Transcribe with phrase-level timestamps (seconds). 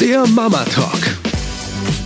[0.00, 1.00] Der Mama Talk.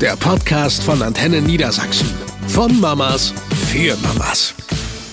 [0.01, 2.09] Der Podcast von Antenne Niedersachsen.
[2.47, 3.35] Von Mamas
[3.69, 4.55] für Mamas.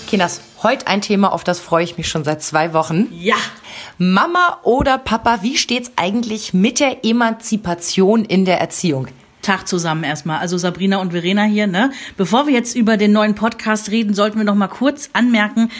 [0.06, 3.08] Kinders, heute ein Thema, auf das freue ich mich schon seit zwei Wochen.
[3.10, 3.34] Ja.
[3.98, 9.08] Mama oder Papa, wie steht's eigentlich mit der Emanzipation in der Erziehung?
[9.42, 10.38] Tag zusammen erstmal.
[10.38, 11.90] Also Sabrina und Verena hier, ne?
[12.16, 15.70] Bevor wir jetzt über den neuen Podcast reden, sollten wir noch mal kurz anmerken,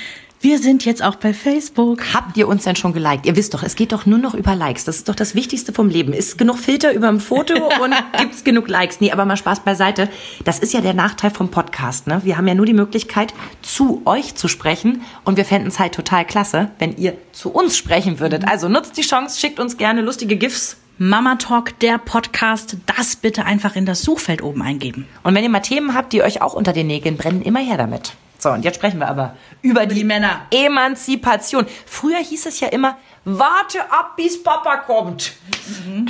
[0.41, 2.14] wir sind jetzt auch bei Facebook.
[2.14, 3.27] Habt ihr uns denn schon geliked?
[3.27, 4.84] Ihr wisst doch, es geht doch nur noch über Likes.
[4.84, 6.12] Das ist doch das Wichtigste vom Leben.
[6.12, 9.00] Ist genug Filter über dem Foto und gibt's genug Likes?
[9.00, 10.09] Nee, aber mal Spaß beiseite.
[10.45, 12.07] Das ist ja der Nachteil vom Podcast.
[12.07, 12.21] Ne?
[12.22, 15.03] Wir haben ja nur die Möglichkeit, zu euch zu sprechen.
[15.25, 18.46] Und wir fänden es halt total klasse, wenn ihr zu uns sprechen würdet.
[18.46, 20.76] Also nutzt die Chance, schickt uns gerne lustige GIFs.
[20.98, 25.07] Mama Talk, der Podcast, das bitte einfach in das Suchfeld oben eingeben.
[25.25, 27.76] Und wenn ihr mal Themen habt, die euch auch unter den Nägeln brennen, immer her
[27.76, 28.14] damit.
[28.38, 30.42] So, und jetzt sprechen wir aber über die, die Männer.
[30.50, 31.66] Emanzipation.
[31.86, 35.33] Früher hieß es ja immer, warte ab, bis Papa kommt.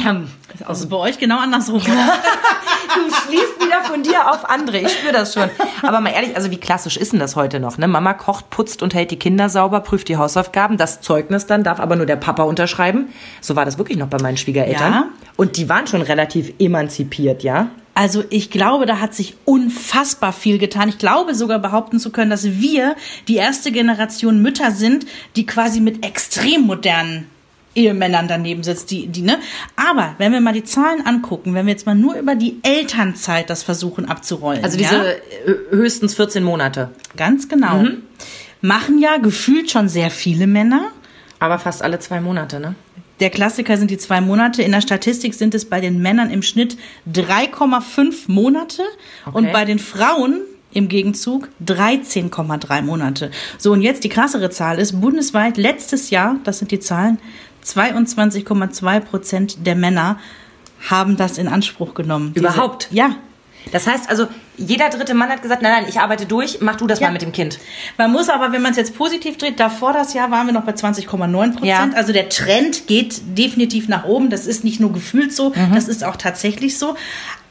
[0.06, 0.30] Ähm,
[0.66, 1.80] Also bei euch genau andersrum.
[2.94, 4.78] du schließt wieder von dir auf andere.
[4.78, 5.48] Ich spüre das schon.
[5.82, 7.78] Aber mal ehrlich, also wie klassisch ist denn das heute noch?
[7.78, 7.88] Ne?
[7.88, 10.76] Mama kocht, putzt und hält die Kinder sauber, prüft die Hausaufgaben.
[10.76, 13.08] Das Zeugnis dann darf aber nur der Papa unterschreiben.
[13.40, 14.92] So war das wirklich noch bei meinen Schwiegereltern.
[14.92, 15.08] Ja.
[15.36, 17.68] Und die waren schon relativ emanzipiert, ja?
[17.98, 20.88] Also ich glaube, da hat sich unfassbar viel getan.
[20.88, 22.94] Ich glaube sogar behaupten zu können, dass wir
[23.26, 25.04] die erste Generation Mütter sind,
[25.34, 27.26] die quasi mit extrem modernen
[27.74, 29.40] Ehemännern daneben sitzt, die, die, ne?
[29.74, 33.50] Aber wenn wir mal die Zahlen angucken, wenn wir jetzt mal nur über die Elternzeit
[33.50, 34.62] das versuchen abzurollen.
[34.62, 35.54] Also diese ja?
[35.70, 36.90] höchstens 14 Monate.
[37.16, 37.78] Ganz genau.
[37.78, 38.02] Mhm.
[38.60, 40.92] Machen ja gefühlt schon sehr viele Männer.
[41.40, 42.76] Aber fast alle zwei Monate, ne?
[43.20, 44.62] Der Klassiker sind die zwei Monate.
[44.62, 46.76] In der Statistik sind es bei den Männern im Schnitt
[47.12, 48.82] 3,5 Monate
[49.26, 49.52] und Okay.
[49.52, 50.40] bei den Frauen
[50.72, 53.30] im Gegenzug 13,3 Monate.
[53.56, 57.18] So, und jetzt die krassere Zahl ist, bundesweit letztes Jahr, das sind die Zahlen,
[57.64, 60.18] 22,2 Prozent der Männer
[60.88, 62.32] haben das in Anspruch genommen.
[62.34, 62.88] Diese- Überhaupt?
[62.92, 63.16] Ja.
[63.72, 64.26] Das heißt also,
[64.56, 67.06] jeder dritte Mann hat gesagt, nein, nein, ich arbeite durch, mach du das Ja.
[67.08, 67.58] mal mit dem Kind.
[67.96, 70.64] Man muss aber, wenn man es jetzt positiv dreht, davor das Jahr waren wir noch
[70.64, 71.64] bei 20,9 Prozent.
[71.66, 71.88] Ja.
[71.94, 74.30] Also der Trend geht definitiv nach oben.
[74.30, 75.74] Das ist nicht nur gefühlt so, Mhm.
[75.74, 76.96] das ist auch tatsächlich so.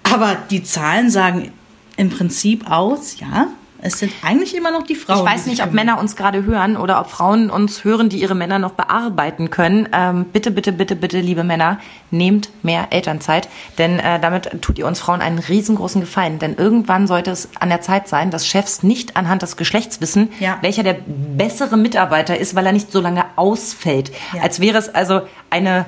[0.03, 1.51] Aber die Zahlen sagen
[1.97, 3.47] im Prinzip aus, ja,
[3.81, 5.19] es sind eigentlich immer noch die Frauen.
[5.25, 5.71] Ich weiß nicht, ob.
[5.71, 9.87] Männer uns gerade hören oder ob Frauen uns hören, die ihre Männer noch bearbeiten können.
[9.93, 11.79] Ähm, bitte, bitte, bitte, bitte, liebe Männer,
[12.09, 16.39] nehmt mehr Elternzeit, denn äh, damit tut ihr uns Frauen einen riesengroßen Gefallen.
[16.39, 20.29] Denn irgendwann sollte es an der Zeit sein, dass Chefs nicht anhand des Geschlechts wissen,
[20.39, 20.57] Ja.
[20.61, 24.11] welcher der bessere Mitarbeiter ist, weil er nicht so lange ausfällt.
[24.33, 24.41] Ja.
[24.41, 25.85] Als wäre es also eine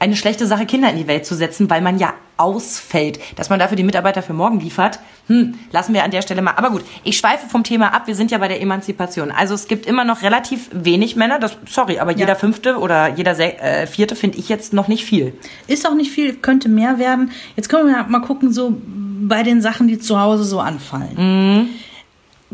[0.00, 3.18] eine schlechte Sache, Kinder in die Welt zu setzen, weil man ja ausfällt.
[3.36, 6.52] Dass man dafür die Mitarbeiter für morgen liefert, hm, lassen wir an der Stelle mal.
[6.56, 8.06] Aber gut, ich schweife vom Thema ab.
[8.06, 9.32] Wir sind ja bei der Emanzipation.
[9.32, 11.40] Also es gibt immer noch relativ wenig Männer.
[11.40, 15.34] Das, sorry, aber jeder fünfte oder jeder äh, vierte finde ich jetzt noch nicht viel.
[15.66, 17.32] Ist auch nicht viel, könnte mehr werden.
[17.56, 21.70] Jetzt können wir mal gucken, so bei den Sachen, die zu Hause so anfallen.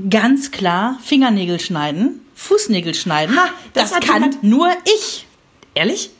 [0.08, 3.36] Ganz klar, Fingernägel schneiden, Fußnägel schneiden.
[3.36, 5.26] Ha, das das kann jemand- nur ich.
[5.74, 6.10] Ehrlich?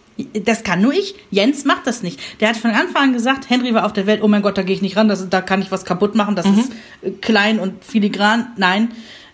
[0.45, 1.17] Das kann nur ich.
[1.31, 2.21] Jens macht das nicht.
[2.41, 4.63] Der hat von Anfang an gesagt, Henry war auf der Welt, oh mein Gott, da
[4.63, 7.59] gehe ich nicht ran, das, da kann ich was kaputt machen, das ist äh, klein
[7.59, 8.49] und filigran.
[8.57, 8.93] Nein.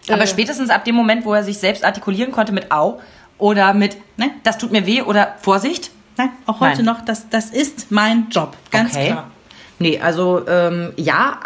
[0.09, 2.99] Aber Äh, spätestens ab dem Moment, wo er sich selbst artikulieren konnte mit Au
[3.39, 4.31] oder mit Ne?
[4.43, 5.91] das tut mir weh oder Vorsicht.
[6.17, 6.97] Nein, auch heute Nein.
[6.97, 8.57] noch, das, das ist mein Job.
[8.71, 9.07] Ganz okay.
[9.09, 9.31] klar.
[9.79, 11.41] Nee, also ähm, ja,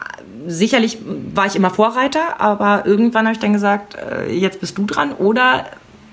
[0.47, 0.99] sicherlich
[1.33, 5.13] war ich immer Vorreiter, aber irgendwann habe ich dann gesagt, äh, jetzt bist du dran
[5.13, 5.67] oder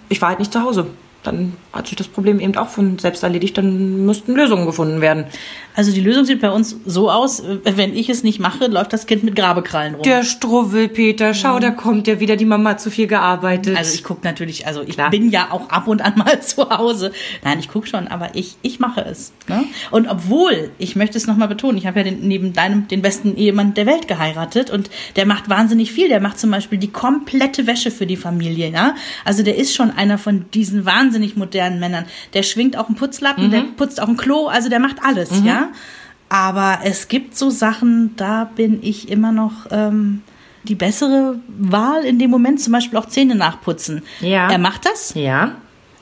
[0.09, 0.88] ich war halt nicht zu Hause.
[1.24, 5.26] Dann hat sich das Problem eben auch von selbst erledigt, dann müssten Lösungen gefunden werden.
[5.74, 8.92] Also die Lösung sieht bei uns so aus, äh, wenn ich es nicht mache, läuft
[8.92, 10.04] das Kind mit Grabekrallen rum.
[10.04, 13.78] Der Struwwel, Peter, schau, da kommt ja wieder, die Mama hat zu viel gearbeitet.
[13.78, 15.09] Also ich gucke natürlich, also ich Klar.
[15.09, 17.14] bin ja auch ab und an mal zu Hause.
[17.44, 19.32] Nein, ich gucke schon, aber ich, ich mache es.
[19.48, 19.64] Ne?
[19.92, 23.38] Und obwohl, ich möchte es nochmal betonen, ich habe ja den, neben deinem den besten
[23.38, 26.09] Ehemann der Welt geheiratet und der macht wahnsinnig viel.
[26.09, 28.70] Der macht zum Beispiel die komplette Wäsche für die Familie.
[28.70, 28.96] Ja?
[29.24, 32.05] Also der ist schon einer von diesen wahnsinnig modernen Männern.
[32.33, 35.69] Der schwingt auch einen Putzlappen, der putzt auch ein Klo, also der macht alles, ja.
[36.29, 40.22] Aber es gibt so Sachen, da bin ich immer noch ähm,
[40.63, 44.02] die bessere Wahl in dem Moment, zum Beispiel auch Zähne nachputzen.
[44.22, 44.49] Ja.
[44.49, 45.52] Er macht das, ja.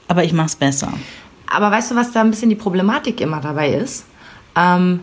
[0.07, 0.93] aber ich mach's besser.
[1.47, 4.05] Aber weißt du, was da ein bisschen die Problematik immer dabei ist?
[4.55, 4.99] Ähm,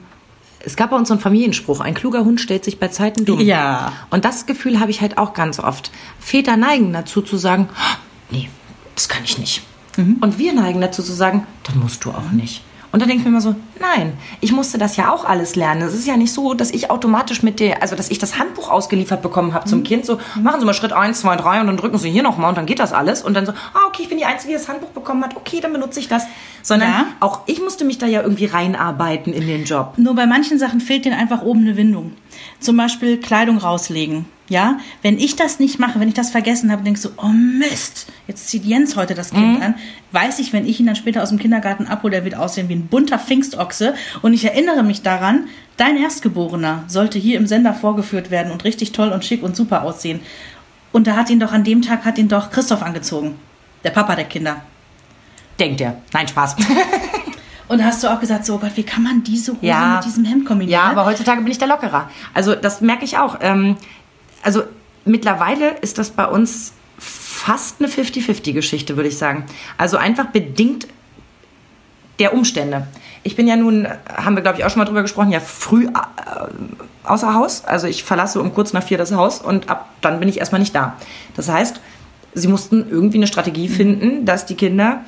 [0.60, 3.40] es gab bei uns so einen Familienspruch, ein kluger Hund stellt sich bei Zeiten dumm.
[3.40, 3.92] Ja.
[4.10, 5.90] Und das Gefühl habe ich halt auch ganz oft.
[6.20, 7.96] Väter neigen dazu zu sagen, "Oh,
[8.30, 8.48] nee,
[8.94, 9.62] das kann ich nicht.
[9.96, 12.62] Und wir neigen dazu zu sagen, dann musst du auch nicht.
[12.92, 15.82] Und dann denke ich mir immer so, nein, ich musste das ja auch alles lernen.
[15.82, 18.70] Es ist ja nicht so, dass ich automatisch mit der, also dass ich das Handbuch
[18.70, 20.06] ausgeliefert bekommen habe zum Kind.
[20.06, 22.56] So, machen Sie mal Schritt 1, 2, 3 und dann drücken Sie hier nochmal und
[22.56, 23.20] dann geht das alles.
[23.20, 25.60] Und dann so, ah, okay, ich bin die Einzige, die das Handbuch bekommen hat, okay,
[25.60, 26.24] dann benutze ich das.
[26.62, 27.06] Sondern Ja.
[27.20, 29.94] auch ich musste mich da ja irgendwie reinarbeiten in den Job.
[29.98, 32.12] Nur bei manchen Sachen fehlt denen einfach oben eine Windung.
[32.60, 34.24] Zum Beispiel Kleidung rauslegen.
[34.48, 38.06] Ja, wenn ich das nicht mache, wenn ich das vergessen habe, denkst du, oh Mist,
[38.28, 39.74] jetzt zieht Jens heute das Kind an,
[40.12, 42.74] weiß ich, wenn ich ihn dann später aus dem Kindergarten abhole, der wird aussehen wie
[42.76, 43.94] ein bunter Pfingstochse.
[44.22, 48.92] Und ich erinnere mich daran, dein Erstgeborener sollte hier im Sender vorgeführt werden und richtig
[48.92, 50.20] toll und schick und super aussehen.
[50.92, 53.34] Und da hat ihn doch an dem Tag hat ihn doch Christoph angezogen,
[53.82, 54.62] der Papa der Kinder.
[55.58, 55.96] Denkt er.
[56.12, 56.56] Nein, Spaß.
[57.68, 59.96] Und da hast du auch gesagt, so oh Gott, wie kann man diese Hose Ja.
[59.96, 60.82] mit diesem Hemd kombinieren?
[60.84, 62.08] Ja, aber heutzutage bin ich da lockerer.
[62.32, 63.38] Also das merke ich auch.
[63.40, 63.76] Ähm,
[64.46, 64.62] also
[65.04, 69.44] mittlerweile ist das bei uns fast eine 50-50-Geschichte, würde ich sagen.
[69.76, 70.86] Also einfach bedingt
[72.20, 72.86] der Umstände.
[73.24, 75.86] Ich bin ja nun, haben wir glaube ich auch schon mal drüber gesprochen, ja früh
[75.86, 75.90] äh,
[77.02, 77.64] außer Haus.
[77.64, 80.60] Also ich verlasse um kurz nach vier das Haus und ab dann bin ich erstmal
[80.60, 80.96] nicht da.
[81.34, 81.80] Das heißt,
[82.34, 85.00] sie mussten irgendwie eine Strategie finden, dass die Kinder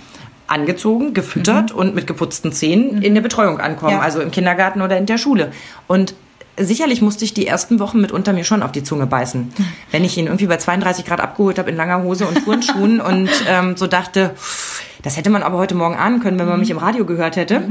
[0.49, 4.00] angezogen, gefüttert und mit geputzten Zähnen in der Betreuung ankommen, Ja.
[4.00, 5.52] also im Kindergarten oder in der Schule.
[5.87, 6.14] Und
[6.60, 9.52] sicherlich musste ich die ersten Wochen mitunter mir schon auf die Zunge beißen.
[9.90, 13.31] Wenn ich ihn irgendwie bei 32 Grad abgeholt habe in langer Hose und Turnschuhen und
[13.49, 14.34] ähm, so dachte,
[15.02, 17.62] das hätte man aber heute Morgen ahnen können, wenn man mich im Radio gehört hätte.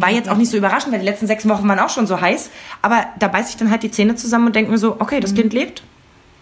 [0.00, 2.20] War jetzt auch nicht so überraschend, weil die letzten sechs Wochen waren auch schon so
[2.20, 2.50] heiß.
[2.82, 5.34] Aber da beiße ich dann halt die Zähne zusammen und denke mir so, okay, das
[5.34, 5.82] Kind lebt.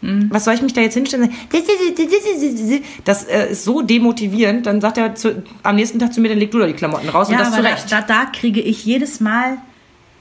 [0.02, 1.30] Was soll ich mich da jetzt hinstellen?
[3.04, 4.66] Das äh, ist so demotivierend.
[4.66, 7.08] Dann sagt er zu, am nächsten Tag zu mir, dann leg du da die Klamotten
[7.08, 7.92] raus Ja, und das aber da, zurecht.
[7.92, 9.58] da, da kriege ich jedes Mal,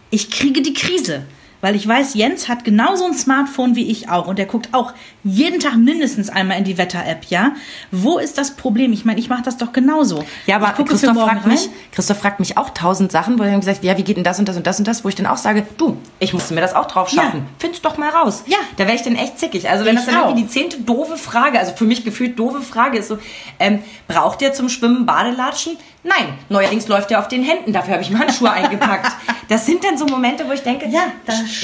[0.10, 1.24] ich kriege die Krise.
[1.62, 4.28] Weil ich weiß, Jens hat genauso ein Smartphone wie ich auch.
[4.28, 4.94] Und der guckt auch
[5.26, 7.52] jeden Tag mindestens einmal in die Wetter-App, ja?
[7.92, 8.94] Wo ist das Problem?
[8.94, 10.24] Ich meine, ich mache das doch genauso.
[10.46, 13.84] Ja, aber Christoph fragt, mich, Christoph fragt mich auch tausend Sachen, wo er dann gesagt
[13.84, 15.36] ja, wie geht denn das und das und das und das, wo ich dann auch
[15.36, 17.40] sage, du, ich musste mir das auch drauf schaffen.
[17.40, 17.46] Ja.
[17.58, 18.44] Find's doch mal raus.
[18.48, 18.58] Ja.
[18.78, 19.70] Da wäre ich dann echt zickig.
[19.70, 20.28] Also wenn Ich das dann auch.
[20.30, 23.18] irgendwie die zehnte doofe Frage, also für mich gefühlt doofe Frage ist so,
[23.60, 25.76] ähm, braucht ihr zum Schwimmen Badelatschen?
[26.04, 29.12] Nein, neuerdings läuft er auf den Händen, dafür habe ich mir Handschuhe eingepackt.
[29.50, 31.08] Das sind dann so Momente, wo ich denke, Ja,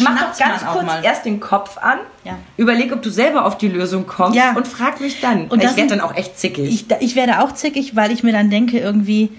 [0.03, 1.03] mach doch ganz kurz mal.
[1.05, 2.37] erst den Kopf an, Ja.
[2.57, 4.51] überleg, ob du selber auf die Lösung kommst Ja.
[4.53, 5.47] und frag mich dann.
[5.47, 6.67] Und ich werde dann auch echt zickig.
[6.69, 9.29] Ich, ich werde auch zickig, weil ich mir dann denke, irgendwie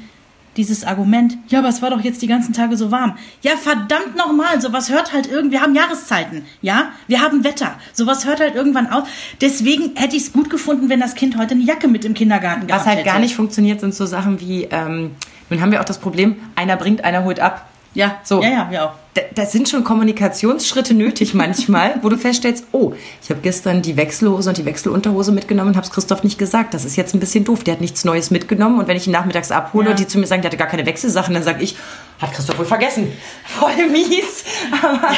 [0.56, 3.16] dieses Argument, ja, aber es war doch jetzt die ganzen Tage so warm.
[3.42, 8.26] Ja, verdammt nochmal, sowas hört halt irgendwie, wir haben Jahreszeiten, ja, wir haben Wetter, sowas
[8.26, 9.08] hört halt irgendwann auf.
[9.40, 12.66] Deswegen hätte ich es gut gefunden, wenn das Kind heute eine Jacke mit im Kindergarten
[12.66, 13.10] gehabt Was halt hätte.
[13.10, 15.12] gar nicht funktioniert, sind so Sachen wie, ähm,
[15.50, 17.68] nun haben wir auch das Problem, einer bringt, einer holt ab.
[17.96, 18.42] Ja, So.
[18.42, 18.90] ja, ja, wir auch.
[19.14, 23.96] Da, da sind schon Kommunikationsschritte nötig manchmal, wo du feststellst, oh, ich habe gestern die
[23.96, 26.74] Wechselhose und die Wechselunterhose mitgenommen und habe es Christoph nicht gesagt.
[26.74, 27.64] Das ist jetzt ein bisschen doof.
[27.64, 29.90] Der hat nichts Neues mitgenommen und wenn ich ihn nachmittags abhole Ja.
[29.92, 31.76] und die zu mir sagen, der hatte gar keine Wechselsachen, dann sage ich,
[32.20, 33.10] hat Christoph wohl vergessen.
[33.46, 34.44] Voll mies.
[34.82, 35.08] Aber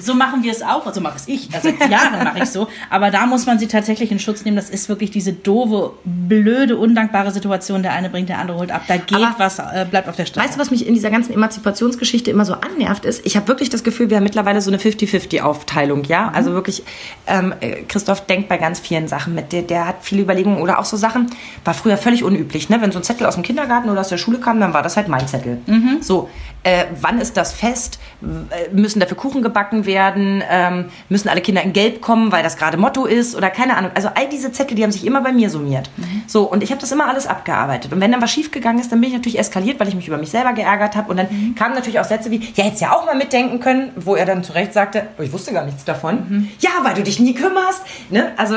[0.00, 2.68] So machen wir es auch, also mache es ich, also seit Jahren mache ich so,
[2.90, 4.56] aber da muss man sie tatsächlich in Schutz nehmen.
[4.56, 7.82] Das ist wirklich diese doofe, blöde, undankbare Situation.
[7.82, 8.82] Der eine bringt, der andere holt ab.
[8.88, 10.46] Da geht Aber- was, äh, bleibt auf der Strecke.
[10.46, 13.24] Weißt du, was mich in dieser ganzen Emanzipationsgeschichte immer so annervt ist?
[13.26, 16.30] Ich habe wirklich das Gefühl, wir haben mittlerweile so eine 50-50-Aufteilung, ja?
[16.34, 16.82] Also wirklich,
[17.26, 19.52] ähm, äh, Christoph denkt bei ganz vielen Sachen mit.
[19.52, 21.30] Der, der hat viele Überlegungen oder auch so Sachen,
[21.64, 22.80] war früher völlig unüblich, ne?
[22.80, 24.96] Wenn so ein Zettel aus dem Kindergarten oder aus der Schule kam, dann war das
[24.96, 25.58] halt mein Zettel.
[26.00, 26.28] So,
[26.62, 27.98] äh, wann ist das Fest?
[28.22, 30.42] Äh, Müssen dafür Kuchen gebacken werden?
[30.48, 33.34] Ähm, müssen alle Kinder in Gelb kommen, weil das gerade Motto ist?
[33.34, 33.90] Oder keine Ahnung.
[33.94, 35.90] Also all diese Zettel, die haben sich immer bei mir summiert.
[36.26, 37.92] So, und ich habe das immer alles abgearbeitet.
[37.92, 40.18] Und wenn dann was schiefgegangen ist, dann bin ich natürlich eskaliert, weil ich mich über
[40.18, 41.10] mich selber geärgert habe.
[41.10, 44.16] Und dann kamen natürlich auch Sätze wie, ja, hättest ja auch mal mitdenken können, wo
[44.16, 46.48] er dann zu Recht sagte, oh, ich wusste gar nichts davon.
[46.60, 47.82] Ja, weil du dich nie kümmerst.
[48.10, 48.32] Ne?
[48.36, 48.56] Also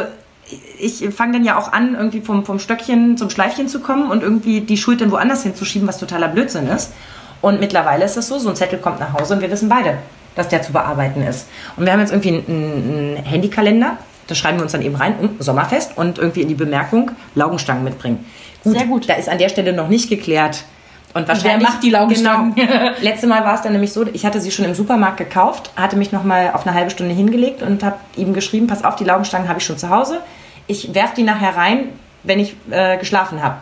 [0.80, 4.24] ich fange dann ja auch an, irgendwie vom, vom Stöckchen zum Schleifchen zu kommen und
[4.24, 6.94] irgendwie die Schuld dann woanders hinzuschieben, was totaler Blödsinn ist.
[7.42, 9.98] Und mittlerweile ist es so, so ein Zettel kommt nach Hause und wir wissen beide,
[10.38, 11.48] dass der zu bearbeiten ist.
[11.76, 15.16] Und wir haben jetzt irgendwie einen, einen Handykalender, da schreiben wir uns dann eben rein,
[15.20, 18.26] um Sommerfest und irgendwie in die Bemerkung Laugenstangen mitbringen.
[18.64, 19.10] Sehr gut.
[19.10, 20.66] Da ist an der Stelle noch nicht geklärt.
[21.14, 22.54] Und wahrscheinlich, macht die Laugenstangen?
[22.54, 22.92] Genau.
[23.02, 25.96] Letzte Mal war es dann nämlich so, ich hatte sie schon im Supermarkt gekauft, hatte
[25.96, 29.06] mich noch mal auf eine halbe Stunde hingelegt und habe ihm geschrieben, pass auf, die
[29.06, 30.20] Laugenstangen habe ich schon zu Hause.
[30.68, 31.90] Ich werf die nachher rein,
[32.24, 33.56] wenn ich äh, geschlafen habe.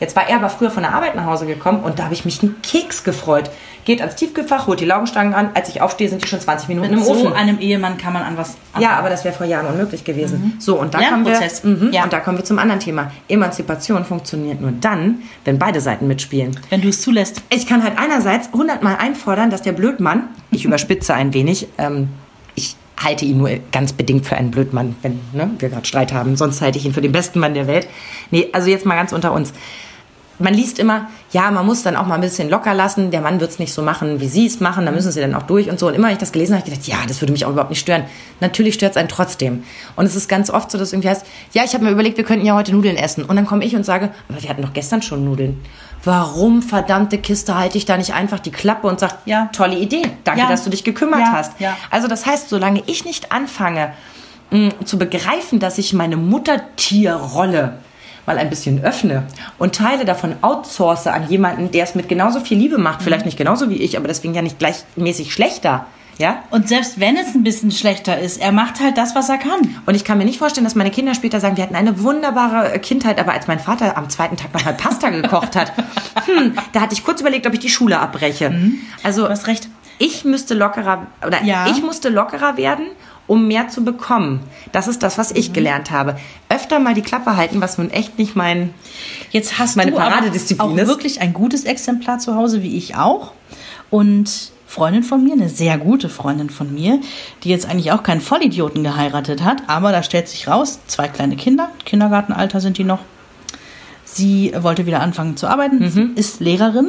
[0.00, 2.24] Jetzt war er aber früher von der Arbeit nach Hause gekommen und da habe ich
[2.24, 3.50] mich einen Keks gefreut.
[3.84, 5.50] Geht ans Tiefkühlfach, holt die Laugenstangen ran.
[5.54, 7.32] Als ich aufstehe, sind die schon 20 Minuten Mit im so Ofen.
[7.32, 10.54] einem Ehemann kann man an was Ja, aber das wäre vor Jahren unmöglich gewesen.
[10.60, 12.04] So, und da kommen, wir, mhm, Ja.
[12.04, 13.10] und da kommen wir zum anderen Thema.
[13.28, 16.58] Emanzipation funktioniert nur dann, wenn beide Seiten mitspielen.
[16.70, 17.42] wenn du es zulässt.
[17.50, 22.08] Ich kann halt einerseits hundertmal einfordern, dass der Blödmann, ich überspitze ein wenig, ähm,
[22.54, 26.36] ich halte ihn nur ganz bedingt für einen Blödmann, wenn ne, wir gerade Streit haben.
[26.36, 27.88] Sonst halte ich ihn für den besten Mann der Welt.
[28.30, 29.52] Nee, also jetzt mal ganz unter uns.
[30.38, 33.10] Man liest immer, ja, man muss dann auch mal ein bisschen locker lassen.
[33.10, 34.86] Der Mann wird es nicht so machen, wie sie es machen.
[34.86, 35.86] Da müssen sie dann auch durch und so.
[35.88, 37.50] Und immer, wenn ich das gelesen habe, habe ich gedacht, ja, das würde mich auch
[37.50, 38.04] überhaupt nicht stören.
[38.40, 39.62] Natürlich stört es einen trotzdem.
[39.94, 42.24] Und es ist ganz oft so, dass irgendwie heißt, ja, ich habe mir überlegt, wir
[42.24, 43.24] könnten ja heute Nudeln essen.
[43.24, 45.60] Und dann komme ich und sage, aber wir hatten doch gestern schon Nudeln.
[46.04, 49.48] Warum, verdammte Kiste, halte ich da nicht einfach die Klappe und sage, Ja.
[49.52, 50.02] tolle Idee.
[50.24, 50.48] Danke, Ja.
[50.48, 51.52] dass du dich gekümmert Ja, hast.
[51.60, 51.76] ja.
[51.90, 53.92] Also das heißt, solange ich nicht anfange,
[54.50, 57.78] mh, zu begreifen, dass ich meine Muttertierrolle
[58.26, 59.24] mal ein bisschen öffne
[59.58, 63.04] und Teile davon outsource an jemanden, der es mit genauso viel Liebe macht, Mhm.
[63.04, 65.86] vielleicht nicht genauso wie ich, aber deswegen ja nicht gleichmäßig schlechter,
[66.18, 66.42] ja?
[66.50, 69.76] Und selbst wenn es ein bisschen schlechter ist, er macht halt das, was er kann.
[69.86, 72.78] Und ich kann mir nicht vorstellen, dass meine Kinder später sagen, wir hatten eine wunderbare
[72.80, 75.72] Kindheit, aber als mein Vater am zweiten Tag noch mal Pasta gekocht hat,
[76.26, 78.54] hm, da hatte ich kurz überlegt, ob ich die Schule abbreche.
[79.02, 79.26] Also Mhm.
[79.26, 79.68] Du hast recht.
[79.98, 81.66] ich müsste lockerer oder Ja.
[81.68, 82.86] ich musste lockerer werden,
[83.26, 84.40] um mehr zu bekommen.
[84.72, 85.52] Das ist das, was ich Mhm.
[85.54, 86.16] gelernt habe.
[86.48, 88.74] Öfter mal die Klappe halten, was nun echt nicht mein
[89.30, 90.86] Jetzt hast Meine du aber Paradedisziplin auch ist.
[90.88, 93.32] wirklich ein gutes Exemplar zu Hause, wie ich auch.
[93.90, 96.98] Und Freundin von mir, eine sehr gute Freundin von mir,
[97.44, 101.36] die jetzt eigentlich auch keinen Vollidioten geheiratet hat, aber da stellt sich raus, zwei kleine
[101.36, 103.00] Kinder, Kindergartenalter sind die noch.
[104.04, 106.10] Sie wollte wieder anfangen zu arbeiten, Mhm.
[106.16, 106.88] ist Lehrerin,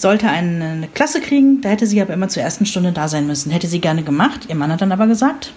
[0.00, 3.50] sollte eine, Klasse kriegen, da hätte sie aber immer zur ersten Stunde da sein müssen.
[3.50, 4.46] Hätte sie gerne gemacht.
[4.48, 5.52] Ihr Mann hat dann aber gesagt,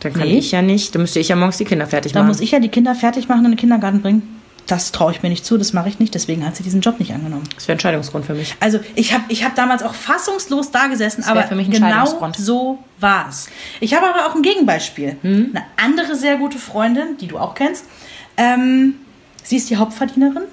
[0.00, 0.38] Dann kann Nee.
[0.38, 0.94] ich ja nicht.
[0.94, 2.28] Dann müsste ich ja morgens die Kinder fertig da machen.
[2.28, 4.36] muss ich ja die Kinder fertig machen und in den Kindergarten bringen.
[4.66, 7.00] Das traue ich mir nicht zu, das mache ich nicht, deswegen hat sie diesen Job
[7.00, 7.42] nicht angenommen.
[7.56, 8.54] das wäre Entscheidungsgrund für mich.
[8.60, 12.06] Also ich habe ich hab damals auch fassungslos da gesessen, aber für mich ein genau
[12.38, 13.48] so war's.
[13.80, 15.16] Ich habe aber auch ein Gegenbeispiel.
[15.22, 15.50] Hm?
[15.54, 17.84] Eine andere sehr gute Freundin, die du auch kennst.
[18.36, 18.94] Ähm,
[19.42, 20.44] sie ist die Hauptverdienerin.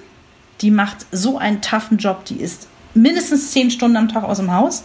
[0.62, 2.26] Die macht so einen toughen Job.
[2.26, 2.68] Die ist
[2.98, 4.84] mindestens zehn Stunden am Tag aus dem Haus.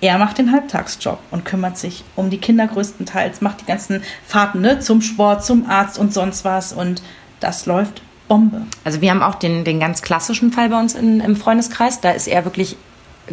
[0.00, 4.62] Er macht den Halbtagsjob und kümmert sich um die Kinder größtenteils, macht die ganzen Fahrten
[4.62, 6.72] ne, zum Sport, zum Arzt und sonst was.
[6.72, 7.02] Und
[7.40, 8.62] das läuft Bombe.
[8.84, 12.00] Also wir haben auch den, den ganz klassischen Fall bei uns in, im Freundeskreis.
[12.00, 12.76] Da ist er wirklich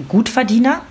[0.10, 0.82] Gutverdiener.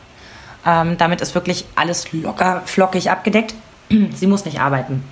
[0.64, 3.54] Ähm, damit ist wirklich alles locker, flockig abgedeckt.
[4.14, 5.04] Sie muss nicht arbeiten.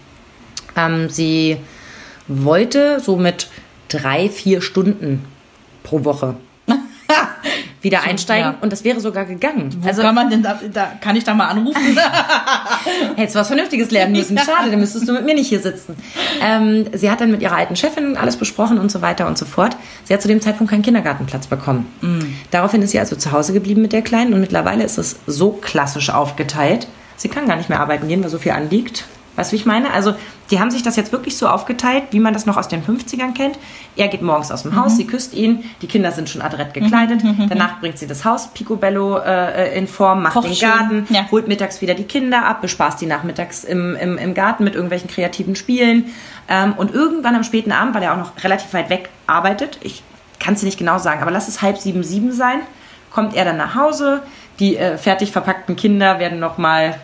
[0.76, 1.59] Ähm, sie
[2.26, 3.49] wollte so mit
[3.88, 5.25] drei, vier Stunden
[5.83, 6.37] pro Woche
[7.85, 8.59] wieder einsteigen ja.
[8.61, 9.71] und das wäre sogar gegangen.
[9.81, 11.81] Wo kann man denn da, da kann ich da mal anrufen?
[13.17, 14.38] Hättest was Vernünftiges lernen müssen.
[14.38, 15.97] Schade, dann müsstest du mit mir nicht hier sitzen.
[16.43, 19.45] Ähm, sie hat dann mit ihrer alten Chefin alles besprochen und so weiter und so
[19.45, 19.76] fort.
[20.05, 21.87] Sie hat zu dem Zeitpunkt keinen Kindergartenplatz bekommen.
[22.50, 25.53] Daraufhin ist sie also zu Hause geblieben mit der Kleinen und mittlerweile ist es so
[25.53, 26.88] klassisch aufgeteilt.
[27.17, 29.05] Sie kann gar nicht mehr arbeiten gehen, weil so viel anliegt.
[29.37, 29.91] Weißt du, wie ich meine?
[29.93, 30.14] Also,
[30.50, 33.35] die haben sich das jetzt wirklich so aufgeteilt, wie man das noch aus den 50ern
[33.35, 33.59] kennt.
[33.97, 37.23] Er geht morgens aus dem Haus, sie küsst ihn, die Kinder sind schon adrett gekleidet.
[37.49, 40.69] Danach bringt sie das Haus Picobello äh, in Form, macht Kocht den schön.
[40.69, 41.26] Garten, Ja.
[41.31, 45.09] holt mittags wieder die Kinder ab, bespaßt die nachmittags im, im, im Garten mit irgendwelchen
[45.09, 46.07] kreativen Spielen.
[46.49, 50.03] Ähm, und irgendwann am späten Abend, weil er auch noch relativ weit weg arbeitet, ich
[50.38, 52.61] kann es dir nicht genau sagen, aber lass es halb sieben, sieben sein,
[53.11, 54.23] kommt er dann nach Hause.
[54.59, 57.00] Die äh, fertig verpackten Kinder werden nochmal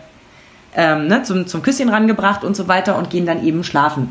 [0.75, 4.09] ähm, ne, zum, zum Küsschen rangebracht und so weiter und gehen dann eben schlafen.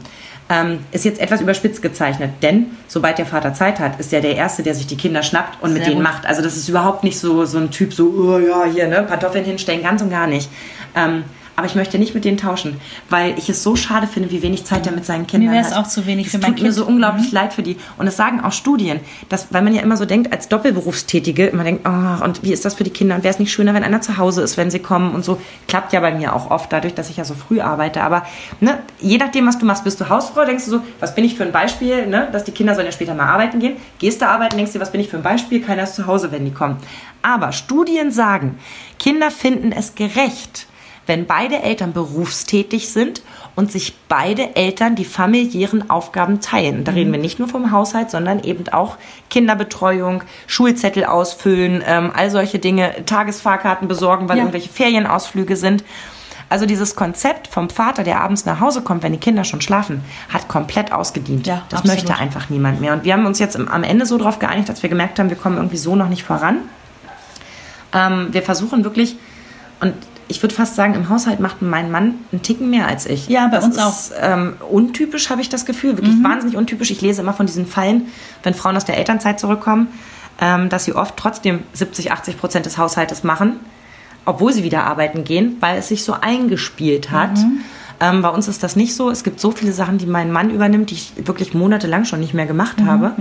[0.49, 4.35] Ähm, ist jetzt etwas überspitzt gezeichnet, denn sobald der Vater Zeit hat, ist er der
[4.35, 6.12] Erste, der sich die Kinder schnappt und mit Sehr denen gut.
[6.12, 6.26] macht.
[6.26, 9.45] Also das ist überhaupt nicht so, so ein Typ, so, oh ja, hier, ne, Kartoffeln
[9.45, 10.50] hinstellen, ganz und gar nicht.
[10.97, 11.23] Ähm,
[11.61, 14.64] aber ich möchte nicht mit denen tauschen, weil ich es so schade finde, wie wenig
[14.64, 15.85] Zeit er mit seinen Kindern Mir wär's hat.
[15.85, 16.75] auch zu wenig Es für mein tut mir Kind.
[16.75, 17.76] so unglaublich leid für die.
[17.99, 21.64] Und es sagen auch Studien, dass, weil man ja immer so denkt, als Doppelberufstätige, immer
[21.64, 23.14] denkt, oh, und wie ist das für die Kinder?
[23.14, 25.38] Und wäre es nicht schöner, wenn einer zu Hause ist, wenn sie kommen und so.
[25.69, 28.02] Klappt ja bei mir auch oft, dadurch, dass ich ja so früh arbeite.
[28.02, 28.25] Aber
[28.61, 31.37] ne, je nachdem, was du machst, bist du Hausfrau, denkst du so, was bin ich
[31.37, 33.76] für ein Beispiel, ne, dass die Kinder sollen ja später mal arbeiten gehen.
[33.99, 35.61] Gehst du arbeiten, denkst du, was bin ich für ein Beispiel?
[35.61, 36.76] Keiner ist zu Hause, wenn die kommen.
[37.23, 38.59] Aber Studien sagen,
[38.99, 40.67] Kinder finden es gerecht,
[41.11, 43.21] wenn beide Eltern berufstätig sind
[43.57, 46.85] und sich beide Eltern die familiären Aufgaben teilen.
[46.85, 48.97] Da reden wir nicht nur vom Haushalt, sondern eben auch
[49.29, 54.45] Kinderbetreuung, Schulzettel ausfüllen, ähm, all solche Dinge, Tagesfahrkarten besorgen, weil Ja.
[54.45, 55.83] irgendwelche Ferienausflüge sind.
[56.49, 60.05] Also dieses Konzept vom Vater, der abends nach Hause kommt, wenn die Kinder schon schlafen,
[60.33, 61.45] hat komplett ausgedient.
[61.45, 62.05] Ja, das absolut.
[62.07, 62.93] möchte einfach niemand mehr.
[62.93, 65.37] Und wir haben uns jetzt am Ende so darauf geeinigt, dass wir gemerkt haben, wir
[65.37, 66.59] kommen irgendwie so noch nicht voran.
[67.93, 69.17] Ähm, wir versuchen wirklich,
[69.81, 69.95] und
[70.30, 73.28] ich würde fast sagen, im Haushalt macht mein Mann einen Ticken mehr als ich.
[73.28, 76.25] Ja, bei das uns ist, Ähm, untypisch habe ich das Gefühl, wirklich Mhm.
[76.25, 76.90] wahnsinnig untypisch.
[76.90, 78.06] Ich lese immer von diesen Fallen,
[78.42, 79.88] wenn Frauen aus der Elternzeit zurückkommen,
[80.40, 83.56] ähm, dass sie oft trotzdem 70, 80 Prozent des Haushaltes machen,
[84.25, 87.37] obwohl sie wieder arbeiten gehen, weil es sich so eingespielt hat.
[87.37, 87.60] Mhm.
[88.00, 89.11] Ähm, bei uns ist das nicht so.
[89.11, 92.33] Es gibt so viele Sachen, die mein Mann übernimmt, die ich wirklich monatelang schon nicht
[92.35, 93.12] mehr gemacht Mhm, habe.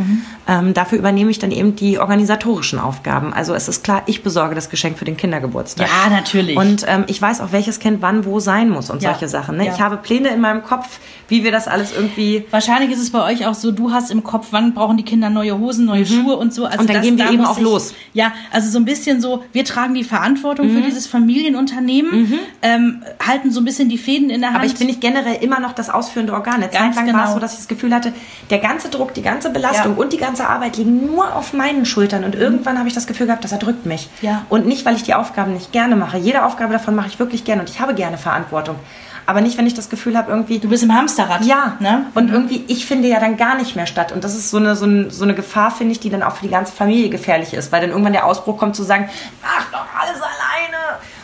[0.48, 3.34] Ähm, dafür übernehme ich dann eben die organisatorischen Aufgaben.
[3.34, 5.88] Also es ist klar, ich besorge das Geschenk für den Kindergeburtstag.
[5.88, 6.56] Ja, natürlich.
[6.58, 9.12] Und ähm, ich weiß auch, welches Kind wann wo sein muss und Ja.
[9.12, 9.58] solche Sachen.
[9.58, 9.66] Ne?
[9.68, 9.74] Ja.
[9.74, 13.24] Ich habe Pläne in meinem Kopf, wie wir das alles irgendwie Wahrscheinlich ist es bei
[13.24, 16.36] euch auch so, du hast im Kopf, wann brauchen die Kinder neue Hosen, neue Schuhe
[16.38, 16.66] und so.
[16.66, 16.82] Also Mhm.
[16.88, 17.94] Und dann gehen wir da eben auch los.
[18.14, 20.78] Ja, also so ein bisschen so, wir tragen die Verantwortung Mhm.
[20.78, 24.69] für dieses Familienunternehmen, ähm, halten so ein bisschen die Fäden in der Hand.
[24.74, 26.56] Ich bin nicht generell immer noch das ausführende Organ.
[26.56, 27.34] Eine Zeit lang war es genau.
[27.34, 28.14] so, dass ich das Gefühl hatte,
[28.50, 30.02] der ganze Druck, die ganze Belastung Ja.
[30.02, 32.24] und die ganze Arbeit liegen nur auf meinen Schultern.
[32.24, 34.10] Und irgendwann habe ich das Gefühl gehabt, das erdrückt mich.
[34.22, 34.46] Ja.
[34.50, 36.18] Und nicht, weil ich die Aufgaben nicht gerne mache.
[36.18, 38.76] Jede Aufgabe davon mache ich wirklich gerne und ich habe gerne Verantwortung.
[39.26, 40.58] Aber nicht, wenn ich das Gefühl habe, irgendwie.
[40.58, 41.46] du bist im Hamsterrad.
[41.46, 42.08] Ja, Ne?
[42.16, 44.12] und irgendwie, ich finde ja dann gar nicht mehr statt.
[44.12, 46.38] Und das ist so eine, so eine, so eine Gefahr, finde ich, die dann auch
[46.38, 49.08] für die ganze Familie gefährlich ist, weil dann irgendwann der Ausbruch kommt zu sagen,
[49.44, 49.86] mach doch.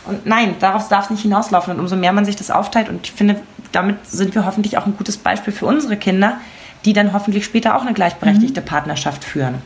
[0.06, 1.74] Und nein, darauf darf es nicht hinauslaufen.
[1.74, 3.40] Und umso mehr man sich das aufteilt, und ich finde,
[3.72, 6.38] damit sind wir hoffentlich auch ein gutes Beispiel für unsere Kinder,
[6.84, 9.56] die dann hoffentlich später auch eine gleichberechtigte Partnerschaft führen.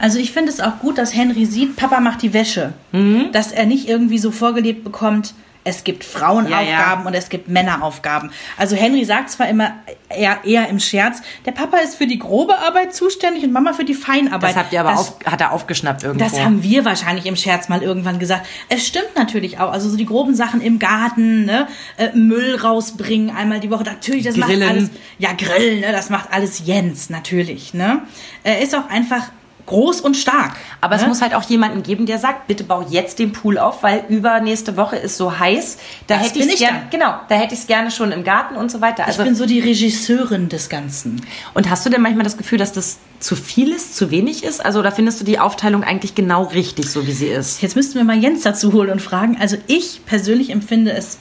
[0.00, 2.72] Also ich finde es auch gut, dass Henry sieht, Papa macht die Wäsche.
[2.92, 3.32] Mhm.
[3.32, 7.02] Dass er nicht irgendwie so vorgelebt bekommt, es gibt Frauenaufgaben Ja, ja.
[7.06, 8.30] und es gibt Männeraufgaben.
[8.56, 9.72] Also Henry sagt zwar immer
[10.08, 13.84] eher, eher im Scherz, der Papa ist für die grobe Arbeit zuständig und Mama für
[13.84, 14.50] die Feinarbeit.
[14.50, 16.24] Das habt ihr aber das, auf, hat er aufgeschnappt irgendwo.
[16.24, 18.46] Das haben wir wahrscheinlich im Scherz mal irgendwann gesagt.
[18.68, 19.70] Es stimmt natürlich auch.
[19.70, 21.68] Also so die groben Sachen im Garten, ne?
[21.98, 23.84] äh, Müll rausbringen einmal die Woche.
[23.84, 24.60] Natürlich, das Grillen.
[24.60, 24.90] macht alles.
[25.18, 25.92] Ja, Grillen, ne?
[25.92, 27.74] Das macht alles Jens, natürlich.
[27.74, 28.02] Ne?
[28.44, 29.30] Er ist auch einfach
[29.66, 30.52] groß und stark.
[30.80, 31.02] Aber ne?
[31.02, 34.04] es muss halt auch jemanden geben, der sagt, bitte bau jetzt den Pool auf, weil
[34.08, 35.78] übernächste Woche ist so heiß.
[36.06, 38.24] Da Das hätte bin ich ich gerne, genau, da hätte ich es gerne schon im
[38.24, 39.02] Garten und so weiter.
[39.02, 41.20] Ich Also bin so die Regisseurin des Ganzen.
[41.54, 44.64] und hast du denn manchmal das Gefühl, dass das zu viel ist, zu wenig ist?
[44.64, 47.60] Also oder findest du die Aufteilung eigentlich genau richtig, so wie sie ist?
[47.62, 49.36] Jetzt müssten wir mal Jens dazu holen und fragen.
[49.40, 51.18] Also ich persönlich empfinde es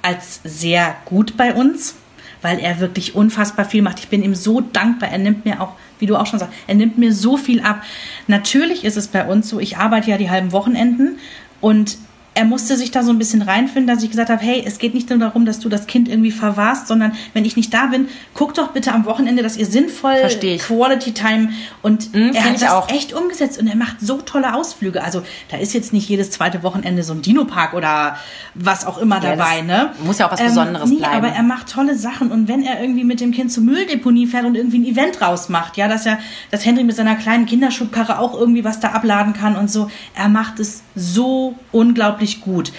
[0.00, 1.94] als sehr gut bei uns,
[2.42, 3.98] weil er wirklich unfassbar viel macht.
[3.98, 5.10] Ich bin ihm so dankbar.
[5.10, 7.82] Er nimmt mir auch, wie du auch schon sagst, er nimmt mir so viel ab.
[8.26, 11.18] Natürlich ist es bei uns so, ich arbeite ja die halben Wochenenden
[11.60, 11.98] und
[12.38, 14.94] er musste sich da so ein bisschen reinfinden, dass ich gesagt habe, hey, es geht
[14.94, 18.08] nicht nur darum, dass du das Kind irgendwie verwahrst, sondern wenn ich nicht da bin,
[18.34, 20.14] guck doch bitte am Wochenende, dass ihr sinnvoll.
[20.58, 21.50] Quality Time
[21.82, 22.88] und Mhm, er hat das auch.
[22.90, 25.02] echt umgesetzt und er macht so tolle Ausflüge.
[25.02, 28.16] Also da ist jetzt nicht jedes zweite Wochenende so ein Dino-Park oder
[28.54, 29.90] was auch immer Ja, dabei, ne?
[30.04, 31.14] muss ja auch was Besonderes nee, bleiben.
[31.16, 34.44] aber er macht tolle Sachen und wenn er irgendwie mit dem Kind zur Mülldeponie fährt
[34.44, 36.18] und irgendwie ein Event rausmacht, ja, dass er,
[36.50, 40.28] dass Henry mit seiner kleinen Kinderschubkarre auch irgendwie was da abladen kann und so, er
[40.28, 42.72] macht es so unglaublich gut.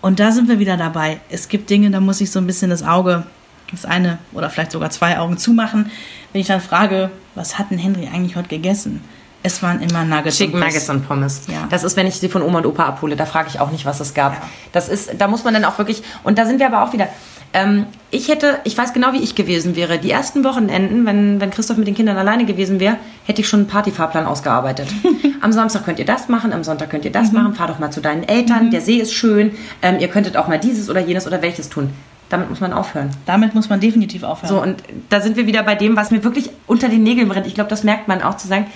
[0.00, 1.20] Und da sind wir wieder dabei.
[1.30, 3.24] Es gibt Dinge, da muss ich so ein bisschen das Auge,
[3.70, 5.90] das eine oder vielleicht sogar zwei Augen zumachen,
[6.32, 9.00] wenn ich dann frage, was hat denn Henry eigentlich heute gegessen?
[9.42, 10.38] Es waren immer Nuggets.
[10.38, 10.74] Chicken und Pommes.
[10.74, 11.40] Nuggets und Pommes.
[11.48, 11.66] Ja.
[11.68, 13.84] Das ist, wenn ich sie von Oma und Opa abhole, da frage ich auch nicht,
[13.84, 14.32] was es gab.
[14.32, 14.42] Ja.
[14.72, 17.08] Das ist, da muss man dann auch wirklich, und da sind wir aber auch wieder.
[17.54, 19.98] Ähm, ich hätte, ich weiß genau, wie ich gewesen wäre.
[19.98, 23.60] Die ersten Wochenenden, wenn, wenn Christoph mit den Kindern alleine gewesen wäre, hätte ich schon
[23.60, 24.88] einen Partyfahrplan ausgearbeitet.
[25.40, 27.38] am Samstag könnt ihr das machen, am Sonntag könnt ihr das Mhm.
[27.38, 30.48] machen, fahr doch mal zu deinen Eltern, der See ist schön, ähm, ihr könntet auch
[30.48, 31.90] mal dieses oder jenes oder welches tun.
[32.28, 33.10] Damit muss man aufhören.
[33.26, 34.48] Damit muss man definitiv aufhören.
[34.48, 37.46] So, und da sind wir wieder bei dem, was mir wirklich unter den Nägeln brennt.
[37.46, 38.66] Ich glaube, das merkt man auch zu sagen,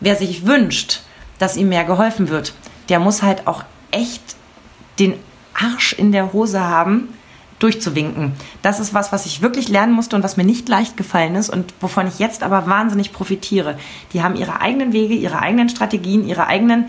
[0.00, 1.00] wer sich wünscht,
[1.38, 2.54] dass ihm mehr geholfen wird,
[2.88, 3.62] der muss halt auch
[3.92, 4.22] echt
[4.98, 5.14] den
[5.54, 7.08] Arsch in der Hose haben,
[7.58, 8.32] durchzuwinken.
[8.62, 11.48] Das ist was, was ich wirklich lernen musste und was mir nicht leicht gefallen ist
[11.50, 13.78] und wovon ich jetzt aber wahnsinnig profitiere.
[14.12, 16.86] Die haben ihre eigenen Wege, ihre eigenen Strategien, ihre eigenen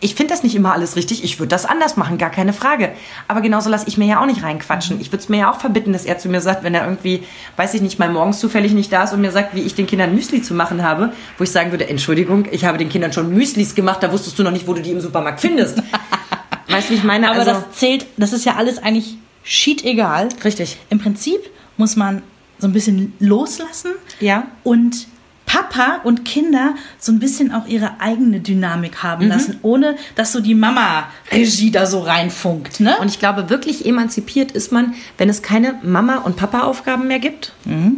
[0.00, 1.24] ich finde das nicht immer alles richtig.
[1.24, 2.92] Ich würde das anders machen, gar keine Frage.
[3.28, 5.00] Aber genauso lasse ich mir ja auch nicht reinquatschen.
[5.00, 7.22] Ich würde es mir ja auch verbitten, dass er zu mir sagt, wenn er irgendwie,
[7.56, 9.86] weiß ich nicht, mal morgens zufällig nicht da ist und mir sagt, wie ich den
[9.86, 13.32] Kindern Müsli zu machen habe, wo ich sagen würde, Entschuldigung, ich habe den Kindern schon
[13.32, 15.82] Müslis gemacht, da wusstest du noch nicht, wo du die im Supermarkt findest.
[16.68, 17.30] weißt du, wie ich meine?
[17.30, 20.28] Aber also, das zählt, das ist ja alles eigentlich shit egal.
[20.42, 20.78] Richtig.
[20.90, 21.38] Im Prinzip
[21.76, 22.22] muss man
[22.58, 24.46] so ein bisschen loslassen Ja.
[24.62, 25.06] und
[25.46, 29.02] Papa und Kinder so ein bisschen auch ihre eigene Dynamik Mhm.
[29.02, 32.80] haben lassen, ohne dass so die Mama-Regie da so reinfunkt.
[32.80, 32.96] Ne?
[33.00, 37.52] Und ich glaube, wirklich emanzipiert ist man, wenn es keine Mama- und Papa-Aufgaben mehr gibt.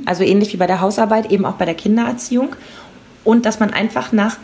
[0.06, 2.56] Also ähnlich wie bei der Hausarbeit, eben auch bei der Kindererziehung.
[3.24, 4.36] Und dass man einfach nach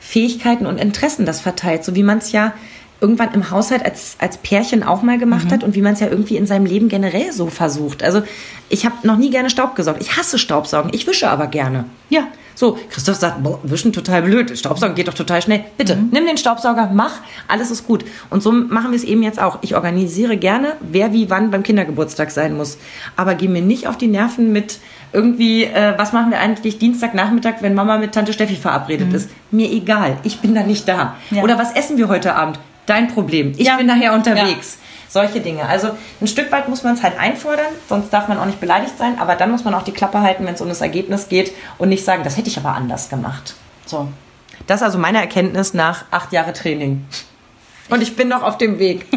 [0.00, 2.52] Fähigkeiten und Interessen das verteilt, so wie man es ja
[3.00, 6.08] irgendwann im Haushalt als, als Pärchen auch mal gemacht hat und wie man es ja
[6.08, 8.02] irgendwie in seinem Leben generell so versucht.
[8.02, 8.22] Also
[8.68, 10.00] ich habe noch nie gerne Staub gesaugt.
[10.00, 10.90] Ich hasse Staubsaugen.
[10.94, 11.84] Ich wische aber gerne.
[12.08, 12.28] Ja.
[12.58, 14.58] So, Christoph sagt, boah, wischen total blöd.
[14.58, 15.62] Staubsaugen geht doch total schnell.
[15.76, 17.12] Bitte, nimm den Staubsauger, mach,
[17.48, 18.02] alles ist gut.
[18.30, 19.58] Und so machen wir es eben jetzt auch.
[19.60, 22.78] Ich organisiere gerne, wer wie wann beim Kindergeburtstag sein muss.
[23.14, 24.78] Aber geh mir nicht auf die Nerven mit
[25.12, 29.28] irgendwie, äh, was machen wir eigentlich Dienstagnachmittag, wenn Mama mit Tante Steffi verabredet ist.
[29.50, 31.16] Mir egal, ich bin da nicht da.
[31.30, 31.42] Ja.
[31.42, 32.58] Oder was essen wir heute Abend?
[32.86, 33.52] Dein Problem.
[33.56, 33.76] Ich Ja.
[33.76, 34.78] bin nachher unterwegs.
[35.08, 35.64] Solche Dinge.
[35.66, 38.98] Also ein Stück weit muss man es halt einfordern, sonst darf man auch nicht beleidigt
[38.98, 41.52] sein, aber dann muss man auch die Klappe halten, wenn es um das Ergebnis geht
[41.78, 43.54] und nicht sagen, das hätte ich aber anders gemacht.
[43.86, 44.08] So.
[44.66, 47.04] Das ist also meine Erkenntnis nach acht Jahre Training.
[47.88, 49.06] Und ich bin noch auf dem Weg.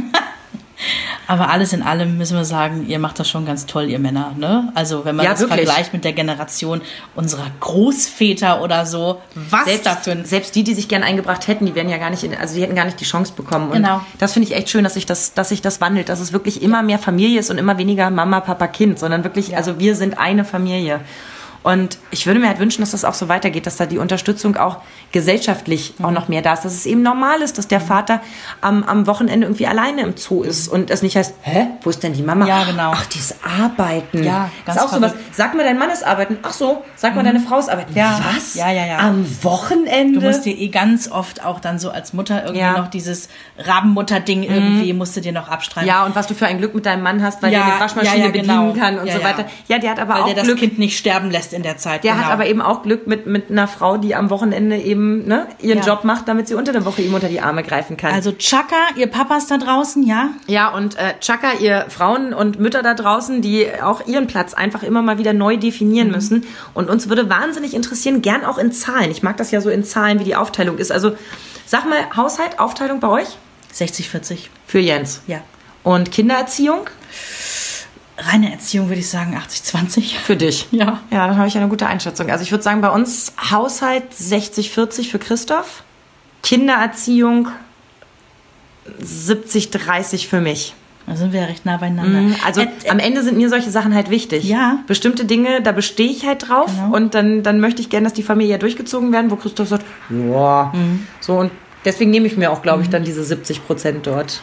[1.27, 4.33] Aber alles in allem müssen wir sagen, ihr macht das schon ganz toll, ihr Männer.
[4.37, 4.71] Ne?
[4.75, 5.65] Also wenn man Ja, das wirklich.
[5.67, 6.81] vergleicht mit der Generation
[7.15, 11.75] unserer Großväter oder so, was selbst, dafür selbst die, die sich gern eingebracht hätten, die
[11.75, 13.67] wären ja gar nicht, in, also die hätten gar nicht die Chance bekommen.
[13.69, 14.01] Und Genau.
[14.19, 16.61] das finde ich echt schön, dass sich das, dass sich das wandelt, dass es wirklich
[16.61, 20.17] immer mehr Familie ist und immer weniger Mama, Papa, Kind, sondern wirklich, also wir sind
[20.17, 21.01] eine Familie.
[21.71, 24.55] Und ich würde mir halt wünschen, dass das auch so weitergeht, dass da die Unterstützung
[24.58, 24.77] auch
[25.12, 26.05] gesellschaftlich Mhm.
[26.05, 28.21] auch noch mehr da ist, dass es eben normal ist, dass der Vater
[28.62, 32.01] am, am Wochenende irgendwie alleine im Zoo ist und es nicht heißt, hä, wo ist
[32.03, 32.47] denn die Mama?
[32.47, 32.91] Ja, genau.
[32.93, 34.23] Ach, die ist arbeiten.
[34.23, 35.13] Ja, das ganz ist auch sowas.
[35.32, 36.38] Sag mal, dein Mann ist arbeiten.
[36.43, 37.91] Ach so, sag mal, deine Frau ist arbeiten.
[37.91, 37.97] Mhm.
[37.97, 38.19] Ja.
[38.36, 38.55] Was?
[38.55, 38.97] Ja, ja, ja.
[38.99, 40.19] Am Wochenende?
[40.19, 42.71] Du musst dir eh ganz oft auch dann so als Mutter irgendwie Ja.
[42.71, 42.77] Mhm.
[42.77, 45.88] noch dieses Rabenmutter-Ding irgendwie musst du dir noch abstreifen.
[45.88, 47.79] Ja, und was du für ein Glück mit deinem Mann hast, weil Ja, der die
[47.82, 48.73] Waschmaschine ja, ja, bedienen genau.
[48.86, 49.45] kann und so weiter.
[49.67, 50.60] Ja, der hat aber weil auch der das Glück.
[50.60, 52.03] Kind nicht sterben lässt in der Zeit.
[52.03, 52.25] der genau.
[52.25, 55.79] hat aber eben auch Glück mit, mit einer Frau, die am Wochenende eben ne, ihren
[55.79, 55.85] Ja.
[55.85, 58.13] Job macht, damit sie unter der Woche ihm unter die Arme greifen kann.
[58.13, 60.29] Also Chaka, ihr Papas da draußen, ja?
[60.47, 64.83] ja, und äh, Chaka, ihr Frauen und Mütter da draußen, die auch ihren Platz einfach
[64.83, 66.13] immer mal wieder neu definieren Mhm.
[66.13, 66.47] müssen.
[66.73, 69.11] Und uns würde wahnsinnig interessieren, gern auch in Zahlen.
[69.11, 70.91] Ich mag das ja so in Zahlen, wie die Aufteilung ist.
[70.91, 71.11] Also
[71.65, 73.27] sag mal, Haushalt, Aufteilung bei euch?
[73.73, 74.49] 60, 40.
[74.65, 75.21] Für Jens.
[75.27, 75.41] Ja.
[75.83, 76.81] Und Kindererziehung?
[78.19, 80.19] Reine Erziehung würde ich sagen 80, 20.
[80.19, 80.67] Für dich.
[80.71, 80.99] Ja.
[81.10, 82.29] Ja, dann habe ich eine gute Einschätzung.
[82.29, 85.84] Also ich würde sagen, bei uns Haushalt 60-40 für Christoph,
[86.43, 87.47] Kindererziehung
[89.01, 90.73] 70-30 für mich.
[91.05, 92.36] Da sind wir ja recht nah beieinander.
[92.45, 94.43] Also Äh, äh, am Ende sind mir solche Sachen halt wichtig.
[94.43, 94.79] Ja.
[94.86, 96.95] Bestimmte Dinge, da bestehe ich halt drauf Genau.
[96.95, 100.71] und dann, dann möchte ich gerne, dass die Familie durchgezogen werden, wo Christoph sagt, ja,
[100.75, 101.08] Mhm.
[101.19, 101.51] so und
[101.86, 104.41] deswegen nehme ich mir auch, glaube ich, dann diese 70 Prozent dort.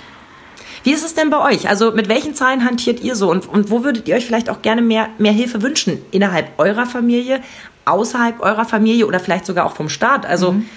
[0.87, 1.69] Wie ist es denn bei euch?
[1.69, 4.63] Also mit welchen Zahlen hantiert ihr so und, und wo würdet ihr euch vielleicht auch
[4.63, 5.99] gerne mehr, mehr Hilfe wünschen?
[6.13, 7.41] Innerhalb eurer Familie,
[7.87, 10.25] außerhalb eurer Familie oder vielleicht sogar auch vom Staat?
[10.25, 10.69] Also Mhm.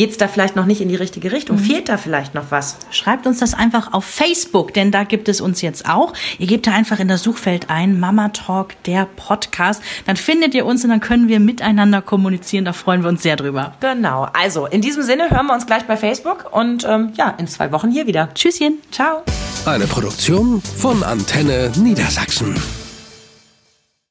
[0.00, 1.58] Geht's da vielleicht noch nicht in die richtige Richtung?
[1.58, 2.78] Fehlt da vielleicht noch was?
[2.90, 6.14] Schreibt uns das einfach auf Facebook, denn da gibt es uns jetzt auch.
[6.38, 9.82] Ihr gebt da einfach in das Suchfeld ein, Mama Talk, der Podcast.
[10.06, 12.64] Dann findet ihr uns und dann können wir miteinander kommunizieren.
[12.64, 13.74] Da freuen wir uns sehr drüber.
[13.80, 14.26] Genau.
[14.32, 17.70] Also in diesem Sinne hören wir uns gleich bei Facebook und ähm, ja, in zwei
[17.70, 18.30] Wochen hier wieder.
[18.32, 18.78] Tschüsschen.
[18.90, 19.22] Ciao.
[19.66, 22.54] Eine Produktion von Antenne Niedersachsen.